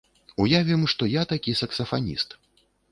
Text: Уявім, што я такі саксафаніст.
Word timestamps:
Уявім, 0.45 0.81
што 0.93 1.11
я 1.11 1.23
такі 1.35 1.57
саксафаніст. 1.61 2.37